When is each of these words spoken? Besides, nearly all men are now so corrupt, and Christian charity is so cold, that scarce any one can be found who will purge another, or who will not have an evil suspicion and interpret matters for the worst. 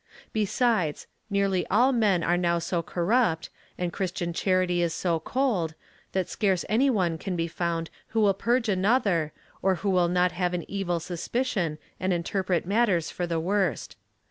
Besides, 0.33 1.05
nearly 1.29 1.63
all 1.67 1.91
men 1.91 2.23
are 2.23 2.35
now 2.35 2.57
so 2.57 2.81
corrupt, 2.81 3.51
and 3.77 3.93
Christian 3.93 4.33
charity 4.33 4.81
is 4.81 4.95
so 4.95 5.19
cold, 5.19 5.75
that 6.13 6.27
scarce 6.27 6.65
any 6.67 6.89
one 6.89 7.19
can 7.19 7.35
be 7.35 7.47
found 7.47 7.91
who 8.07 8.21
will 8.21 8.33
purge 8.33 8.67
another, 8.67 9.31
or 9.61 9.75
who 9.75 9.91
will 9.91 10.09
not 10.09 10.31
have 10.31 10.55
an 10.55 10.65
evil 10.67 10.99
suspicion 10.99 11.77
and 11.99 12.13
interpret 12.13 12.65
matters 12.65 13.11
for 13.11 13.27
the 13.27 13.39
worst. 13.39 13.95